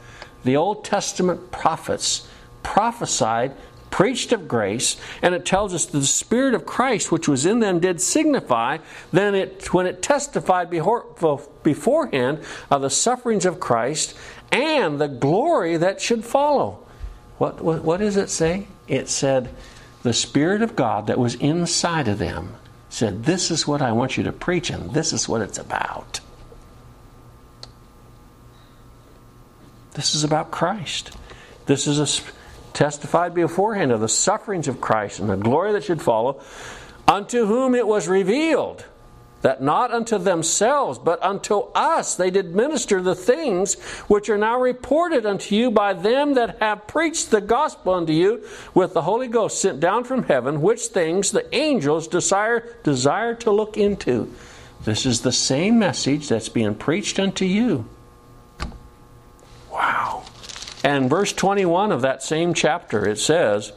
[0.45, 2.29] The Old Testament prophets
[2.63, 3.53] prophesied,
[3.91, 7.81] preached of grace, and it tells us the Spirit of Christ which was in them
[7.81, 8.79] did signify,
[9.13, 11.07] then it when it testified before,
[11.63, 12.41] beforehand
[12.71, 14.17] of the sufferings of Christ
[14.53, 16.87] and the glory that should follow.
[17.39, 18.67] What, what, what does it say?
[18.91, 19.55] It said,
[20.03, 22.57] the Spirit of God that was inside of them
[22.89, 26.19] said, This is what I want you to preach, and this is what it's about.
[29.95, 31.17] This is about Christ.
[31.67, 32.33] This is a,
[32.73, 36.41] testified beforehand of the sufferings of Christ and the glory that should follow,
[37.07, 38.85] unto whom it was revealed
[39.43, 43.75] that not unto themselves, but unto us they did minister the things
[44.09, 48.47] which are now reported unto you by them that have preached the gospel unto you
[48.75, 53.51] with the Holy Ghost sent down from heaven, which things the angels desire desire to
[53.51, 54.33] look into.
[54.85, 57.89] This is the same message that's being preached unto you.
[59.71, 60.25] Wow.
[60.83, 63.73] And verse 21 of that same chapter, it says,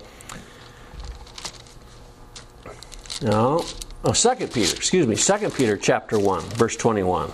[3.22, 3.66] no,
[4.06, 7.30] Oh, Peter, excuse me, Second Peter chapter 1, verse 21.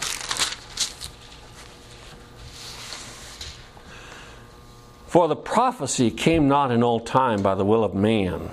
[5.08, 8.52] For the prophecy came not in old time by the will of man.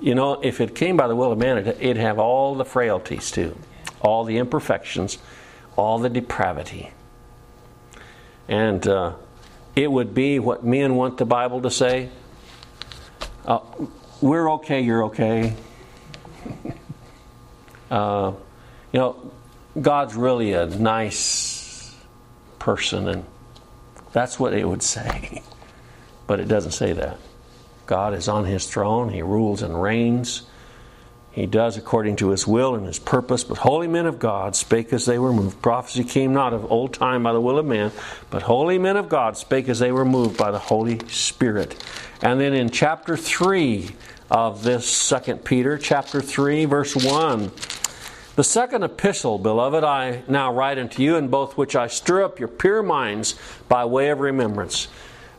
[0.00, 3.32] You know, if it came by the will of man, it'd have all the frailties
[3.32, 3.58] too,
[4.00, 5.18] all the imperfections,
[5.74, 6.92] all the depravity.
[8.46, 9.14] And uh,
[9.74, 12.08] it would be what men want the Bible to say
[13.44, 13.58] uh,
[14.20, 15.56] we're okay, you're okay.
[17.92, 18.32] uh,
[18.92, 19.30] you know,
[19.80, 21.94] God's really a nice
[22.58, 23.24] person, and
[24.12, 25.42] that's what it would say.
[26.24, 27.18] But it doesn't say that.
[27.84, 30.42] God is on his throne, he rules and reigns.
[31.32, 33.42] He does according to his will and his purpose.
[33.42, 35.60] But holy men of God spake as they were moved.
[35.60, 37.90] Prophecy came not of old time by the will of man,
[38.30, 41.82] but holy men of God spake as they were moved by the Holy Spirit.
[42.22, 43.90] And then in chapter 3
[44.30, 47.50] of this second Peter, chapter 3, verse 1.
[48.34, 52.38] The second epistle, beloved, I now write unto you, in both which I stir up
[52.38, 53.34] your pure minds
[53.68, 54.88] by way of remembrance.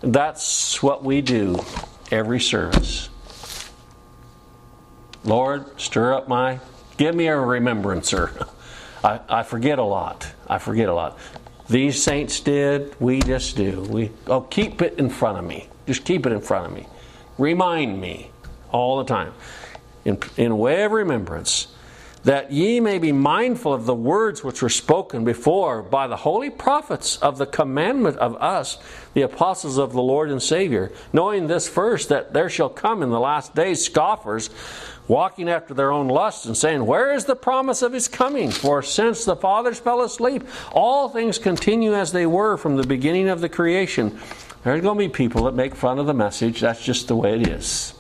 [0.02, 1.60] That's what we do
[2.12, 3.10] every service.
[5.24, 6.60] Lord, stir up my,
[6.98, 8.46] give me a remembrancer.
[9.04, 10.32] I, I forget a lot.
[10.48, 11.18] I forget a lot.
[11.68, 13.82] These saints did, we just do.
[13.82, 15.68] We oh keep it in front of me.
[15.88, 16.86] Just keep it in front of me.
[17.40, 18.30] Remind me
[18.72, 19.34] all the time.
[20.06, 21.68] In, in way of remembrance
[22.24, 26.50] that ye may be mindful of the words which were spoken before by the holy
[26.50, 28.78] prophets of the commandment of us,
[29.14, 33.10] the apostles of the Lord and Savior, knowing this first, that there shall come in
[33.10, 34.50] the last days scoffers,
[35.08, 38.52] walking after their own lusts, and saying, Where is the promise of his coming?
[38.52, 43.28] For since the fathers fell asleep, all things continue as they were from the beginning
[43.28, 44.18] of the creation.
[44.64, 46.62] There's going to be people that make fun of the message.
[46.62, 47.94] That's just the way it is.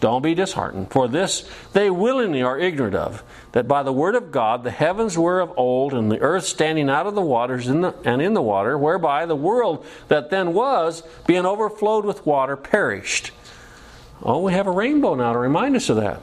[0.00, 4.30] Don't be disheartened, for this they willingly are ignorant of, that by the word of
[4.30, 7.80] God the heavens were of old, and the earth standing out of the waters in
[7.80, 12.56] the, and in the water, whereby the world that then was, being overflowed with water,
[12.56, 13.32] perished.
[14.22, 16.20] Oh, we have a rainbow now to remind us of that.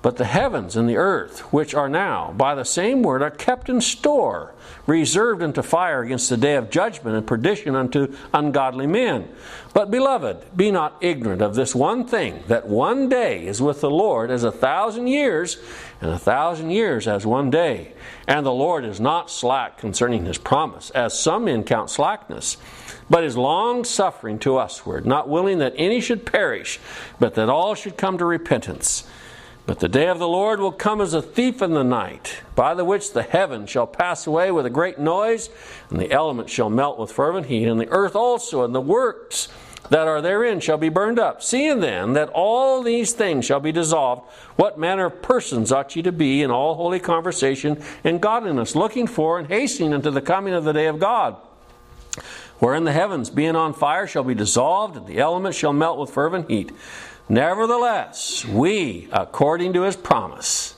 [0.00, 3.68] But the heavens and the earth, which are now, by the same word, are kept
[3.68, 4.52] in store,
[4.86, 9.28] reserved unto fire against the day of judgment and perdition unto ungodly men.
[9.72, 13.90] But, beloved, be not ignorant of this one thing, that one day is with the
[13.90, 15.58] Lord as a thousand years,
[16.00, 17.92] and a thousand years as one day.
[18.26, 22.56] And the Lord is not slack concerning his promise, as some men count slackness,
[23.08, 26.80] but is long suffering to usward, not willing that any should perish,
[27.18, 29.04] but that all should come to repentance.
[29.64, 32.74] But the day of the Lord will come as a thief in the night, by
[32.74, 35.50] the which the heaven shall pass away with a great noise,
[35.88, 39.48] and the elements shall melt with fervent heat, and the earth also and the works
[39.90, 41.42] that are therein shall be burned up.
[41.42, 44.22] Seeing then that all these things shall be dissolved,
[44.56, 49.06] what manner of persons ought ye to be in all holy conversation and godliness, looking
[49.06, 51.36] for and hastening unto the coming of the day of God?
[52.58, 56.10] Wherein the heavens, being on fire, shall be dissolved, and the elements shall melt with
[56.10, 56.72] fervent heat.
[57.28, 60.74] Nevertheless, we, according to his promise,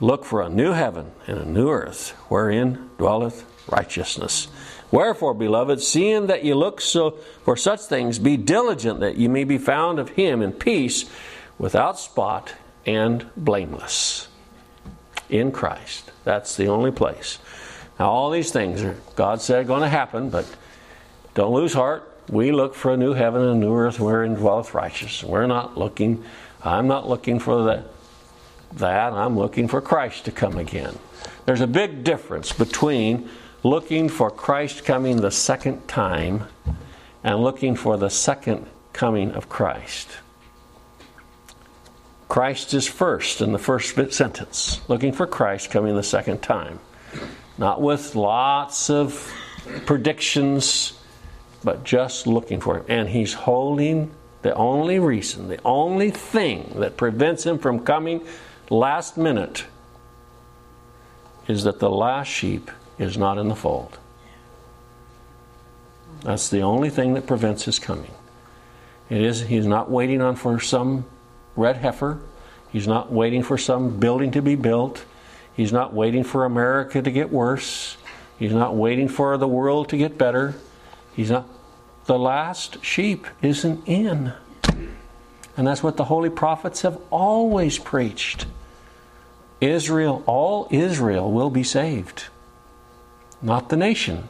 [0.00, 4.48] look for a new heaven and a new earth, wherein dwelleth righteousness.
[4.90, 7.12] Wherefore, beloved, seeing that ye look so
[7.44, 11.08] for such things, be diligent that ye may be found of him in peace,
[11.58, 12.54] without spot
[12.84, 14.28] and blameless.
[15.28, 16.10] In Christ.
[16.24, 17.38] That's the only place.
[18.00, 20.46] Now, all these things are, God said, going to happen, but
[21.34, 24.72] don't lose heart we look for a new heaven and a new earth wherein dwelleth
[24.72, 25.24] righteousness.
[25.24, 26.24] We're not looking,
[26.62, 27.86] I'm not looking for that,
[28.74, 29.12] that.
[29.12, 30.96] I'm looking for Christ to come again.
[31.44, 33.28] There's a big difference between
[33.64, 36.44] looking for Christ coming the second time
[37.24, 40.08] and looking for the second coming of Christ.
[42.28, 46.78] Christ is first in the first sentence, looking for Christ coming the second time.
[47.58, 49.30] Not with lots of
[49.84, 50.99] predictions
[51.62, 52.84] but just looking for him.
[52.88, 54.10] And he's holding
[54.42, 58.26] the only reason, the only thing that prevents him from coming
[58.70, 59.64] last minute
[61.46, 63.98] is that the last sheep is not in the fold.
[66.22, 68.12] That's the only thing that prevents his coming.
[69.08, 71.04] It is he's not waiting on for some
[71.56, 72.20] red heifer.
[72.70, 75.04] He's not waiting for some building to be built.
[75.54, 77.96] He's not waiting for America to get worse.
[78.38, 80.54] He's not waiting for the world to get better.
[81.14, 81.46] He's not.
[82.06, 84.32] The last sheep isn't in.
[85.56, 88.46] And that's what the holy prophets have always preached.
[89.60, 92.24] Israel, all Israel will be saved.
[93.42, 94.28] Not the nation,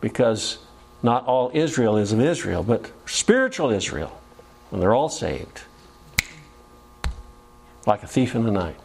[0.00, 0.58] because
[1.02, 4.20] not all Israel is of Israel, but spiritual Israel,
[4.70, 5.62] and they're all saved.
[7.86, 8.76] Like a thief in the night.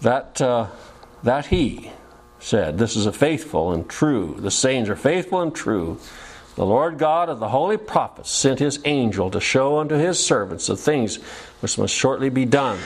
[0.00, 0.66] That, uh,
[1.22, 1.92] that he
[2.40, 4.36] said, This is a faithful and true.
[4.38, 5.98] The sayings are faithful and true.
[6.54, 10.66] The Lord God of the holy prophets sent his angel to show unto his servants
[10.66, 11.16] the things
[11.60, 12.78] which must shortly be done.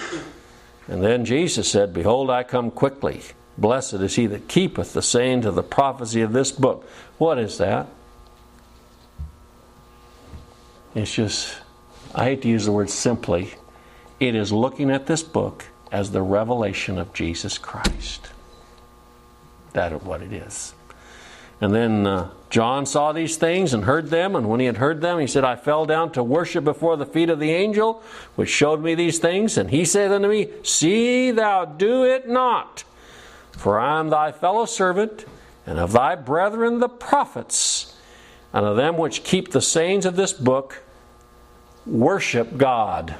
[0.89, 3.23] And then Jesus said, Behold, I come quickly.
[3.57, 6.87] Blessed is he that keepeth the saying of the prophecy of this book.
[7.19, 7.87] What is that?
[10.95, 11.57] It's just,
[12.15, 13.55] I hate to use the word simply,
[14.21, 18.29] it is looking at this book as the revelation of Jesus Christ.
[19.73, 20.75] That is what it is.
[21.63, 25.01] And then uh, John saw these things and heard them, and when he had heard
[25.01, 28.03] them, he said, I fell down to worship before the feet of the angel,
[28.35, 29.57] which showed me these things.
[29.57, 32.83] And he said unto me, See thou do it not,
[33.53, 35.25] for I am thy fellow servant,
[35.65, 37.95] and of thy brethren the prophets,
[38.53, 40.83] and of them which keep the sayings of this book,
[41.87, 43.15] worship God.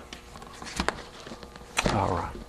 [1.93, 2.42] All right.